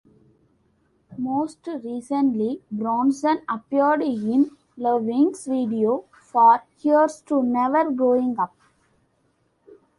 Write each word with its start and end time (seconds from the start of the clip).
Most 1.15 1.59
recently, 1.83 2.63
Bronson 2.71 3.43
appeared 3.47 4.01
in 4.01 4.57
Lavigne's 4.75 5.45
video 5.45 6.05
for 6.23 6.63
"Here's 6.79 7.21
to 7.27 7.43
Never 7.43 7.91
Growing 7.91 8.39
Up". 8.39 8.55